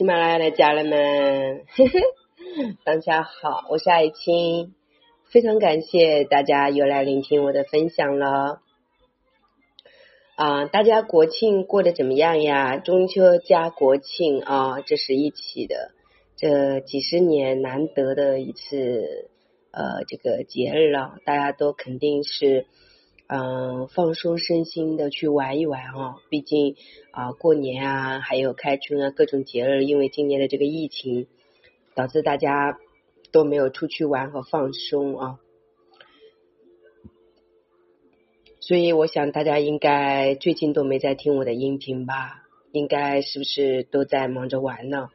[0.00, 1.66] 喜马拉雅的家人们，
[2.86, 4.72] 大家好，我是爱青，
[5.30, 8.62] 非常感谢大家又来聆听我的分享了。
[10.36, 12.78] 啊，大家国庆过得怎么样呀？
[12.78, 15.90] 中秋加国庆啊，这是一起的，
[16.34, 19.28] 这几十年难得的一次
[19.70, 22.64] 呃这个节日了，大家都肯定是。
[23.32, 26.16] 嗯，放松身心的去玩一玩哦。
[26.30, 26.74] 毕竟
[27.12, 31.28] 啊，过年啊，还有开春啊，各种节日，因为今年的这个疫情，
[31.94, 32.80] 导致大家
[33.30, 35.38] 都没有出去玩和放松啊。
[38.58, 42.42] 所以，我想大家应该最近都没在听我的音频吧？
[42.72, 45.08] 应该是不是都在忙着玩呢？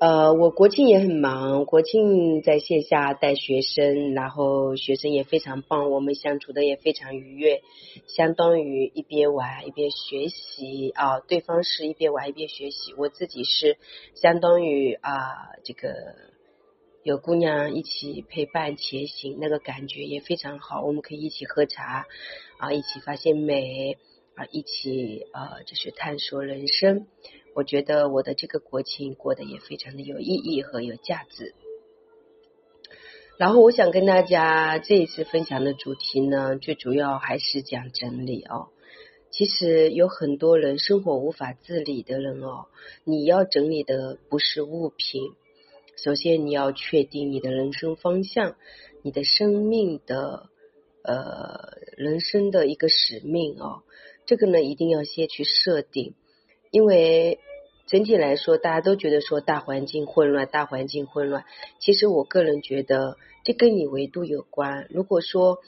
[0.00, 7.60] 呃，我国庆也很忙，国庆在线下带学生，然后学生也非常棒，我们相处的也非常愉悦，
[8.06, 13.76] 相当于一边玩一边学习啊，对方是一边玩一边学习，我自己是
[14.14, 15.92] 相当于啊，这个
[17.02, 22.06] 有姑娘一起陪伴前行，那个感觉也非常好，我们可以一起喝茶
[22.56, 23.98] 啊，一起发现美
[24.34, 27.06] 啊，一起啊，就是探索人生。
[27.60, 31.54] 我觉得我的这个国庆过得也非常的有意义和有价值。
[33.36, 38.68] 然后我想跟大家这一次分享的主题呢，最主要还是讲整理哦。
[39.30, 42.64] 其实有很多人生活无法自理的人哦，
[43.04, 45.20] 你要整理的不是物品，
[46.02, 48.56] 首先你要确定你的人生方向，
[49.02, 50.48] 你的生命的
[51.02, 53.82] 呃人生的一个使命哦，
[54.24, 56.14] 这个呢一定要先去设定。
[56.72, 57.40] 因为
[57.90, 61.44] 整体来说，大家都觉得说大环境混乱，大环境混乱。
[61.80, 64.86] 其实我个人觉得，这跟你维度有关。
[64.90, 65.58] 如果说，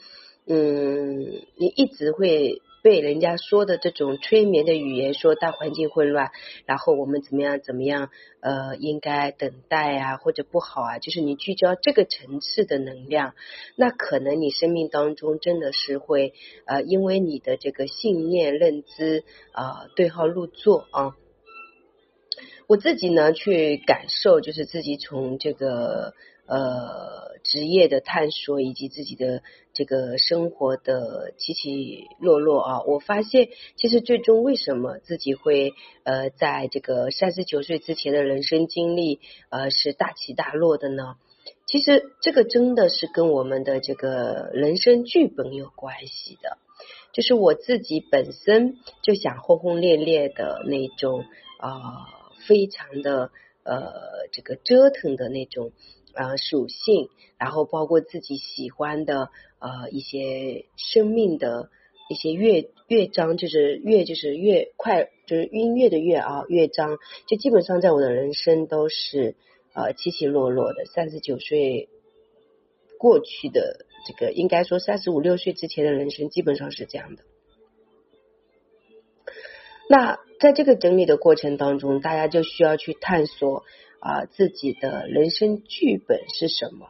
[0.47, 1.19] 嗯，
[1.57, 2.61] 你一直会。
[2.83, 6.31] 被人家说的这种催眠的语言，说大环境混乱，
[6.65, 8.09] 然后我们怎么样怎么样，
[8.41, 13.35] 呃，应该等待啊，或者不好啊，就是你聚焦这个层次的能量，
[13.77, 16.33] 那可能你生命当中真的是会
[16.65, 21.15] 呃，因为你的这个信念认知啊对号入座啊。
[22.73, 26.15] 我自己呢去感受，就是自己从这个。
[26.45, 29.41] 呃，职业的探索以及自己的
[29.73, 33.47] 这个生活的起起落落啊，我发现
[33.77, 35.71] 其实最终为什么自己会
[36.03, 41.15] 呃在这个三十九岁之前的人生经历呃是大起大落的呢？
[41.65, 46.57] 其实这个真的是跟我们的这个人生剧本有关系的，
[47.13, 51.23] 就是我自己本身就想轰轰烈烈的那种
[51.57, 52.03] 啊，
[52.47, 53.31] 非常的
[53.63, 53.91] 呃
[54.31, 55.71] 这个折腾的那种。
[56.15, 57.09] 呃，属性，
[57.39, 61.71] 然后包括自己喜欢的呃一些生命的
[62.07, 69.35] 一些乐乐章，就是乐就是乐快，就是音乐的乐啊乐章，就基本上在我的人生都是
[69.73, 70.85] 呃起起落落的。
[70.85, 71.89] 三十九岁
[72.99, 77.23] 过去的这个，应该说三十五六岁之前的人生基本上是这样的。
[79.89, 83.63] 那在这个整理的过程当中，大家就需要去探索。
[84.05, 86.87] 啊，自己的人生剧本是什么？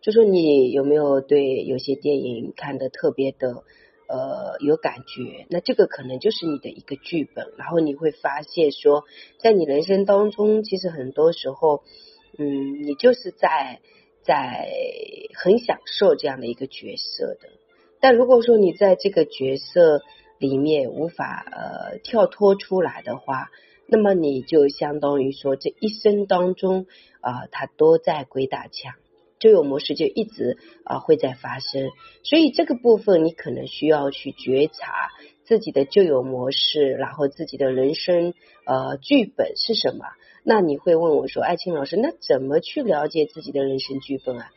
[0.00, 3.62] 就说你有没有对有些电影看的特别的
[4.08, 5.46] 呃有感觉？
[5.48, 7.52] 那这个可能就是你的一个剧本。
[7.56, 9.04] 然后你会发现说，
[9.38, 11.84] 在你人生当中，其实很多时候，
[12.36, 13.78] 嗯，你就是在
[14.24, 14.68] 在
[15.34, 17.48] 很享受这样的一个角色的。
[18.00, 20.02] 但如果说你在这个角色
[20.38, 23.50] 里面无法呃跳脱出来的话，
[23.86, 26.86] 那么你就相当于说，这一生当中
[27.20, 28.94] 啊，他都在鬼打墙，
[29.38, 31.90] 旧有模式就一直啊会在发生。
[32.22, 35.10] 所以这个部分你可能需要去觉察
[35.44, 40.04] 自己的旧有模式，然后自己的人生呃剧本是什么。
[40.42, 44.50] 那你会问我说，爱青老师，那怎么去了解自己的人生剧本啊？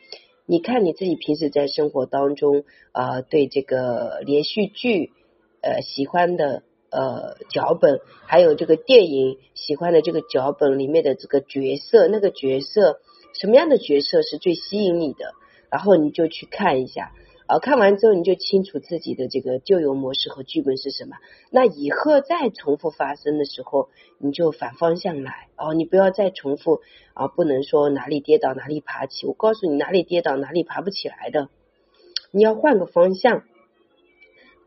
[0.46, 5.11] 你看你自己平时在生活当中啊，对这个连续剧
[5.62, 6.64] 呃喜欢的。
[6.92, 13.00] 呃，脚本还有这个电影喜欢的这个脚本里面的这个角色，那个角色
[13.40, 15.35] 什么样的角色是最吸引你的？
[15.70, 17.11] 然后你就去看一下，
[17.46, 21.17] 啊，看完之后你就清楚自己的这个旧有模式和剧本是什么。
[21.52, 26.82] 那以后再重复发生的时候，你就反方向来哦，你不要再重复
[27.14, 29.28] 啊，不能说哪里跌倒哪里爬起。
[29.28, 31.50] 我告诉你，哪里跌倒哪里爬不起来的，
[32.32, 33.44] 你要换个方向。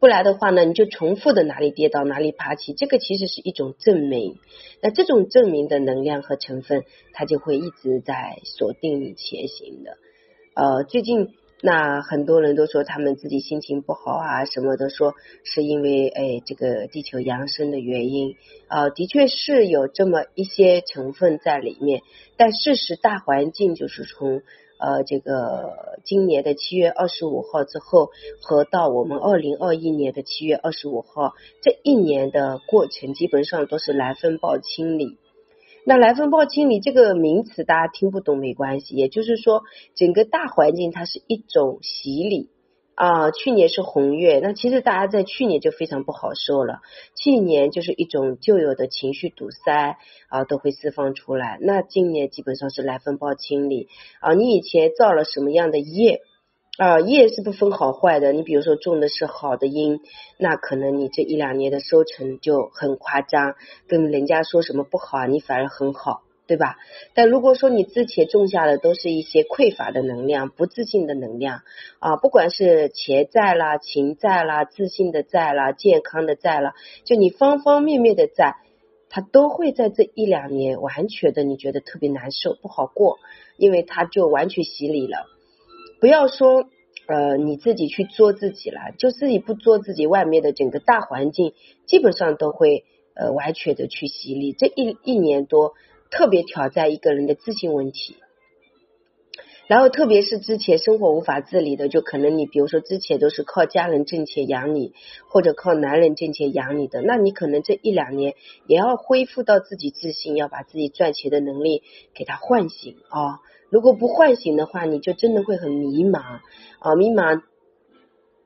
[0.02, 4.36] 不来的话呢，你就重复的哪里跌倒哪里爬起，这个其实是一种证明。
[4.80, 6.82] 那这种证明的能量和成分，
[7.12, 9.98] 它就会一直在锁定你前行的。
[10.54, 15.14] 呃，最近那很多人都说他们自己心情不好啊，什么的说
[15.44, 18.34] 是因为哎这个地球扬升的原因
[18.66, 22.02] 啊，的确是有这么一些成分在里面。
[22.36, 24.42] 但事实大环境就是从
[24.82, 35.18] 呃这个今年的七月二十五号之后，和到我们二零二一年的七月二十五号这一年的过程，基本上都是来风暴清理。
[35.84, 39.62] 那来风暴清理这个名词大家听不懂没关系，也就是说
[39.94, 42.50] 整个大环境它是一种洗礼
[42.94, 43.30] 啊。
[43.30, 46.80] 去年是红月，那其实大家在去年就非常不好受了。
[47.14, 49.98] 去年就是一种旧有的情绪堵塞
[50.28, 51.58] 啊都会释放出来。
[51.60, 53.88] 那今年基本上是来风暴清理
[54.20, 56.20] 啊，你以前造了什么样的业？
[56.78, 58.32] 啊，业是不分好坏的。
[58.32, 60.00] 你比如说种的是好的因，
[60.38, 63.56] 那可能你这一两年的收成就很夸张，
[63.86, 66.22] 跟人家说什么不好，你反而很好，
[66.52, 66.76] 对吧？
[67.14, 71.62] 但如果说你之前种下的都是一些匮乏的能量、不自信的能量
[71.98, 78.56] 啊，不管是钱债啦、情债啦、自信的债啦、健康的债啦，就你方方面面的债，
[79.08, 83.16] 它都会在这一两年完全的你觉得特别难受、不好过，
[83.56, 85.24] 因为它就完全洗礼了。
[86.02, 86.68] 不要说
[87.06, 91.54] 呃你自己去做自己了，就自己不做自己，外面的整个大环境
[91.86, 92.84] 基本上都会
[93.14, 94.52] 呃完全的去洗礼。
[94.52, 95.72] 这一一年多
[96.12, 98.16] 特别挑战一个人的自信问题，
[99.66, 104.92] 然后特别是之前生活无法自理的，就可能你比如说之前都是靠家人挣钱养你，
[105.28, 108.34] 或者靠男人挣钱养你的，那你可能这一两年
[108.66, 111.82] 也要恢复到自己自信，要把自己赚钱的能力
[112.14, 113.40] 给他唤醒啊。
[113.70, 116.40] 如果不唤醒的话，你就真的会很迷茫
[116.78, 116.94] 啊！
[116.94, 117.40] 迷茫，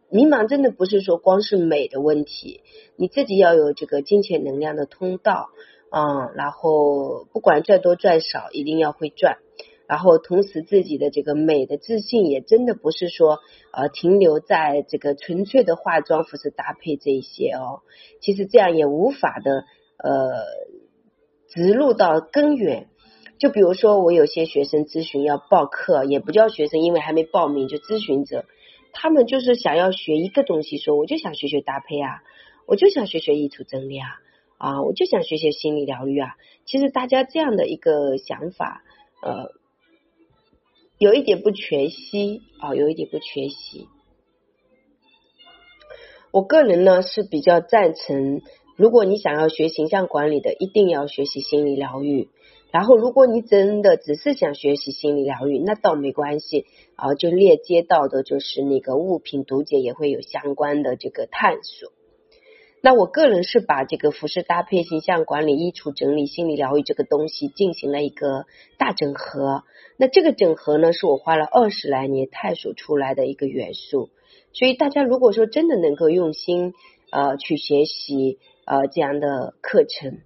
[0.09, 2.61] 迷茫真的不是说光是美的问题，
[2.95, 5.49] 你自己要有这个金钱能量的通道
[5.91, 6.31] 啊。
[6.35, 9.39] 然后不管赚多赚少，一定要会赚。
[9.87, 13.39] 然后同时自己的这个美的自信也真的不是说
[13.73, 17.83] 呃停留在这个纯粹的化妆、服饰搭配这一些哦。
[18.21, 19.65] 其实这样也无法的
[19.99, 20.45] 呃
[21.49, 22.89] 植入到根源。
[23.39, 28.47] 就比如说，我有些学生咨询要报课，也不叫学生，因为还没报名，就咨询者，
[28.95, 32.23] 他们就是想要学一个东西，说我就想学学搭配啊，
[32.67, 34.09] 我就想学学意图整理啊，
[34.59, 36.37] 啊，我就想学学心理疗愈啊。
[36.65, 38.83] 其实大家这样的一个想法，
[39.23, 39.53] 呃，
[40.99, 43.89] 有一点不全息啊，有一点不全息。
[46.33, 48.43] 我个人呢是比较赞成，
[48.77, 52.29] 如果你想要学形象管理的，一定要学习心理疗愈。
[52.73, 56.67] 然后，如果你真的只是想学习心理疗愈，那倒没关系
[56.97, 61.91] 啊，就链接到的就是那个物品读解也会有相关的这个探索。
[62.87, 68.47] 那我个人是把这个服饰搭配、形象管理、衣橱整理、心理疗愈这个东西进行了一个
[68.79, 69.65] 大整合。
[69.97, 74.11] 那这个整合呢，是我花了二十来年探索出来的一个元素。
[74.53, 76.75] 所以大家如果说真的能够用心
[77.11, 80.21] 呃去学习呃这样的课程。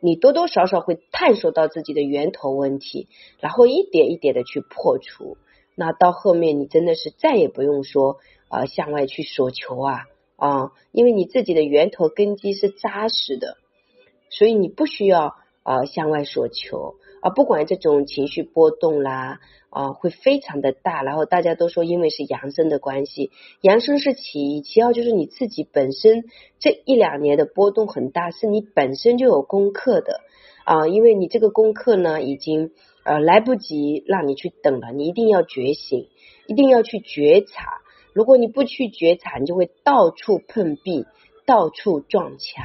[0.00, 3.08] 你多多少少会探索到自己的源头问题，
[3.40, 5.38] 然后一点一点的去破除。
[5.74, 8.18] 那到后面你真的是再也不用说
[8.48, 10.02] 啊向外去索求啊
[10.44, 13.56] 啊，因为你自己的源头根基是扎实的，
[14.28, 16.96] 所以你不需要啊向外索求。
[17.22, 21.02] 啊，不管这种情绪波动啦，啊，会非常的大。
[21.02, 23.30] 然后大家都说，因为是阳生的关系，
[23.62, 26.24] 阳生是其一，其二就是你自己本身
[26.58, 30.20] 这一两年的波动很大，是你本身就有功课的
[30.66, 30.86] 啊。
[30.86, 32.72] 因为你这个功课呢，已经
[33.04, 36.08] 呃来不及让你去等了，你一定要觉醒，
[36.46, 37.80] 一定要去觉察。
[38.14, 41.04] 如果你不去觉察，你就会到处碰壁，
[41.44, 42.64] 到处撞墙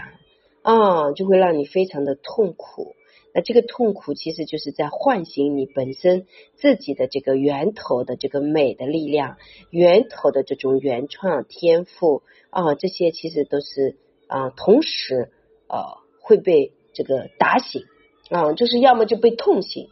[0.62, 2.96] 啊，就会让你非常的痛苦。
[3.34, 6.26] 那这个痛苦其实就是在唤醒你本身
[6.56, 9.38] 自己的这个源头的这个美的力量，
[9.70, 15.32] 源头的这种原创天赋啊，这些其实都是啊，同时
[15.68, 17.84] 呃会被这个打醒
[18.30, 19.90] 啊，就是要么就被痛醒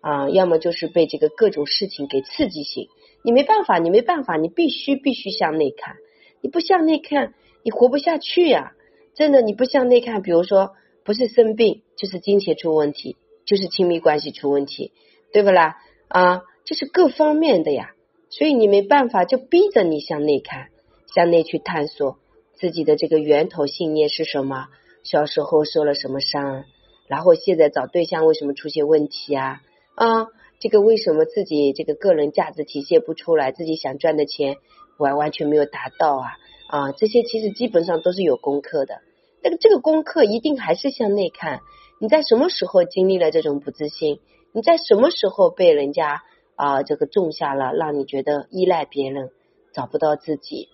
[0.00, 2.88] 啊，要么就是被这个各种事情给刺激醒。
[3.22, 5.96] 你没办法，你没办法，你必须必须向内看，
[6.40, 8.72] 你不向内看，你活不下去呀！
[9.14, 10.72] 真的，你不向内看，比如说。
[11.02, 14.92] 不是生病，就是金钱出问题，就是亲密关系出问题，
[15.32, 15.78] 对不啦？
[16.08, 17.94] 啊，这是各方面的呀，
[18.28, 20.68] 所以你没办法，就逼着你向内看，
[21.12, 22.18] 向内去探索
[22.52, 24.66] 自己的这个源头信念是什么，
[25.02, 26.64] 小时候受了什么伤，
[27.08, 29.62] 然后现在找对象为什么出现问题啊？
[29.96, 30.26] 啊，
[30.60, 34.58] 这个为什么自己这个个人价值体现不出来，自己想赚的钱
[34.98, 36.28] 完完全没有达到啊？
[36.68, 39.00] 啊，这些其实基本上都是有功课的。
[39.42, 41.60] 那个这个功课一定还是向内看。
[41.98, 44.20] 你在什么时候经历了这种不自信？
[44.52, 46.22] 你在什么时候被人家
[46.56, 49.30] 啊这个种下了让你觉得依赖别人，
[49.72, 50.68] 找不到自己。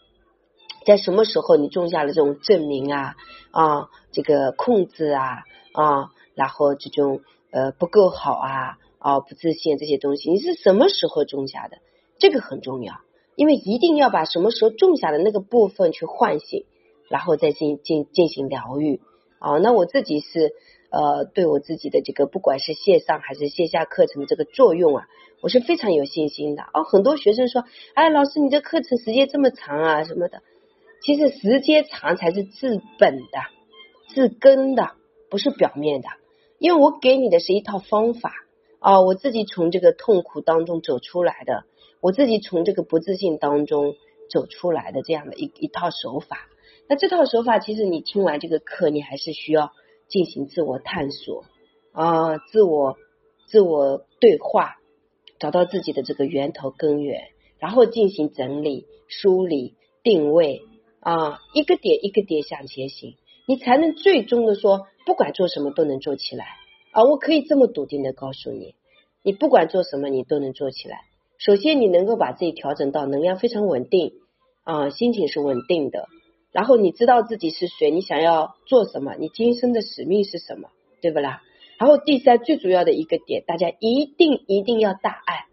[0.84, 3.14] 在什么时候你种下了这种证明啊
[3.50, 11.78] 啊这个控制啊啊，然后这种呃不够好啊啊不自信这些东西，你是什么时候种下的？
[12.18, 12.94] 这个很重要，
[13.36, 16.64] 因为一定要把什么时候种下的那个部分去唤醒，
[17.08, 19.00] 然后再进进进行疗愈
[19.38, 19.58] 啊。
[19.58, 20.54] 那我自己是
[20.90, 25.06] 呃对我自己的这个不管是线上还是线下课程的这个作用啊，
[25.40, 26.64] 我是非常有信心的。
[26.74, 27.62] 哦，很多学生说，
[27.94, 30.42] 哎，老师你这课程时间这么长啊什么的。
[31.00, 33.38] 其实时间长才是治本的、
[34.08, 34.94] 治根的，
[35.30, 36.08] 不是表面的。
[36.58, 38.32] 因为我给你的是一套方法
[38.86, 41.64] 啊，我自己从这个痛苦当中走出来的，
[42.00, 43.96] 我自己从这个不自信当中
[44.30, 46.46] 走出来的这样的一一套手法。
[46.88, 49.72] 那这套手法，其实你听完这个课，你还是需要
[50.06, 51.44] 进行自我探索
[51.90, 52.96] 啊，自我
[53.48, 54.76] 自我对话，
[55.40, 57.22] 找到自己的这个源头根源，
[57.58, 59.74] 然后进行整理、梳理、
[60.04, 60.62] 定位。
[61.00, 63.16] 啊，一个点一个点向前行，
[63.48, 66.46] 你才能最终的说，不管做什么都能做起来
[66.96, 67.04] 啊！
[67.04, 68.74] 我可以这么笃定的告诉你，
[69.22, 71.00] 你不管做什么，你都能做起来。
[71.36, 74.14] 首先，你能够把自己调整到能量非常稳定
[74.64, 76.08] 啊，心情是稳定的，
[76.52, 80.70] 然后你知道自己是谁，你想要做什么，你今生的使命是什么，
[81.02, 81.42] 对不啦？
[81.76, 85.44] 然后第三最主要的一个点，大家一定一定要大爱。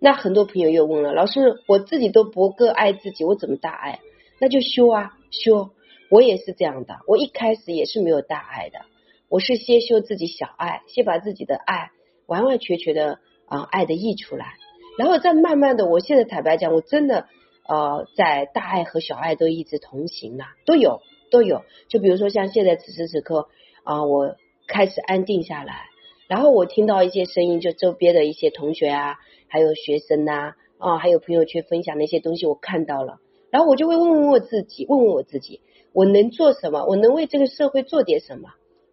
[0.00, 4.00] 那很多朋友又问了，老师，我自己都不够爱自己，我怎么大爱？
[4.40, 5.70] 那就修啊修，
[6.10, 6.96] 我也是这样的。
[7.06, 8.80] 我一开始也是没有大爱的，
[9.32, 11.90] 我是先修自己小爱，先把自己的爱
[12.26, 14.56] 完完全全的啊爱的溢出来，
[14.98, 15.86] 然后再慢慢的。
[15.86, 17.28] 我现在坦白讲，我真的
[17.66, 21.62] 呃在大爱和小爱都一直同行了，都有都有。
[21.88, 23.48] 就比如说像现在此时此刻
[23.84, 24.36] 啊，我
[24.66, 25.86] 开始安定下来，
[26.28, 29.16] 然后我听到一些声音，就周边的一些同学啊，
[29.48, 33.16] 还有学生呐啊，还有朋友圈分享的一些东西，我看到了。
[33.50, 35.62] 然后我就会问问我自己，问问我自己，
[35.94, 36.84] 我能做什么？
[36.84, 38.50] 我能为这个社会做点什么？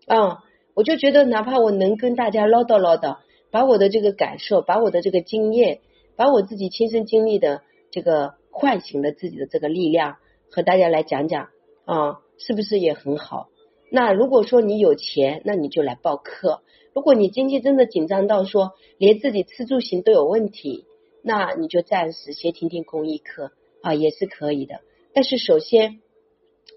[0.09, 3.17] 啊，我就觉得，哪怕我能跟大家唠叨唠叨，
[3.51, 5.81] 把我的这个感受，把我的这个经验，
[6.15, 7.61] 把我自己亲身经历的
[7.91, 10.17] 这个唤醒了自己的这个力量，
[10.49, 11.49] 和大家来讲讲
[11.85, 13.49] 啊，是不是也很好？
[13.91, 16.61] 那如果说你有钱，那你就来报课；
[16.95, 20.85] 如果你经济真的紧张到说连自己吃住行都有问题，
[21.21, 23.51] 那你就暂时先听听公益课。
[23.81, 24.81] 啊，也是可以的，
[25.13, 26.01] 但是首先，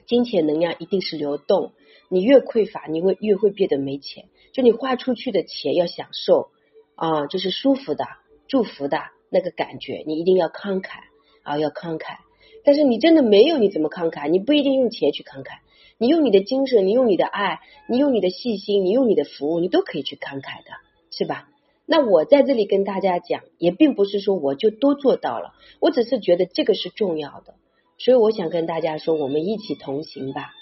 [0.07, 1.73] 金钱能量一定是流动，
[2.13, 4.27] 你越匮乏，你会越会变得没钱。
[4.53, 6.51] 就你花出去的钱要享受
[6.95, 8.05] 啊，就是舒服的、
[8.49, 8.99] 祝福的
[9.31, 10.99] 那个感觉，你一定要慷慨
[11.43, 12.19] 啊，要慷慨。
[12.65, 14.29] 但是你真的没有，你怎么慷慨？
[14.29, 15.61] 你不一定用钱去慷慨，
[15.97, 20.71] 你用你的精神，你用你的爱，你用你的细心，你用你的服务，你都可以去慷慨的，
[21.11, 21.49] 是吧？
[21.87, 27.55] 那我在这里跟大家讲，也并不是说我就都做到了，我只是觉得这个是重要的，
[27.97, 30.53] 所以我想跟大家说，我们一起同行吧，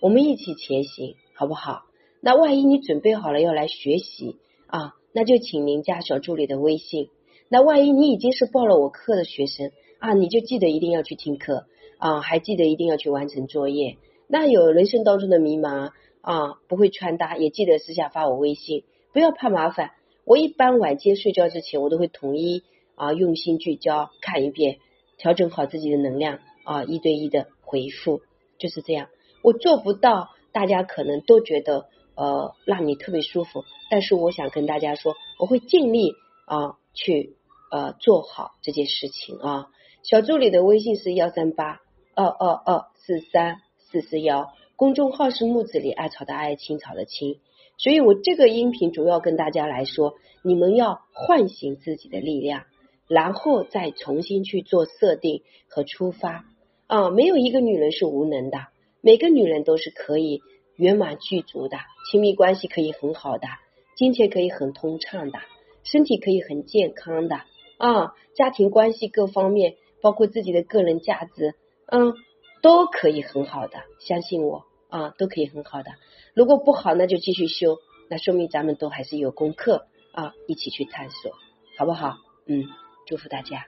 [0.00, 1.82] 我们一起前行，好不好？
[2.22, 7.10] 那万一你准备好了要来学习啊，那就请您加小助理的微信。
[7.50, 11.66] 那万一你已经是报了我课的学生啊，你就记得一定要去听课
[11.98, 13.98] 啊，还记得一定要去完成作业。
[14.26, 15.90] 那有人生当中的迷茫
[16.22, 19.90] 啊，不会穿搭，也记得私下发我微信，不要怕麻烦。
[20.24, 22.62] 我一般晚间睡觉之前，我都会统一
[22.94, 24.78] 啊用心聚焦看一遍，
[25.18, 28.22] 调整好自己的能量啊一对一的回复
[28.58, 29.08] 就是这样。
[29.42, 37.36] 我做不到，大家可能都觉得呃让你特别舒服，但是我想跟大家说，我会尽力啊去
[37.70, 39.66] 呃做好这件事情啊。
[40.02, 41.80] 小助理的微信是幺三八
[42.14, 47.38] 二二二四三四四幺，公众号是木子里艾草的艾青草的青。
[47.76, 52.64] 所以我这个音频主要跟大家来说，你们要唤醒自己的力量，
[53.08, 56.44] 然后再重新去做设定和出发
[56.86, 57.08] 啊！
[57.08, 58.58] 没有一个女人是无能的，
[59.02, 60.42] 每个女人都是可以
[60.76, 61.78] 圆满具足的，
[62.10, 63.48] 亲密关系可以很好的，
[63.96, 65.38] 金钱可以很通畅的，
[65.84, 67.36] 身体可以很健康的
[67.78, 68.14] 啊！
[68.34, 71.54] 家庭关系各方面，包括自己的个人价值，
[71.86, 72.14] 嗯，
[72.62, 75.92] 都可以很好的，相信我啊，都可以很好的。
[76.34, 77.78] 如果不好，那就继续修，
[78.08, 81.32] 那说明咱们都还是有功课啊，一起去探索，
[81.78, 82.18] 好不好？
[82.46, 82.64] 嗯，
[83.06, 83.64] 祝福大家。